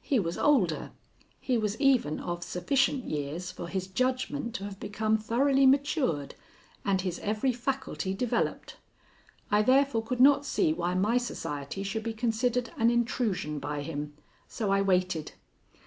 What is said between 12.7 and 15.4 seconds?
an intrusion by him, so I waited.